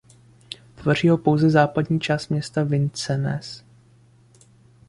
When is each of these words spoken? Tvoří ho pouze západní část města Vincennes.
Tvoří 0.75 1.09
ho 1.09 1.17
pouze 1.17 1.49
západní 1.49 1.99
část 1.99 2.29
města 2.29 2.63
Vincennes. 2.63 3.63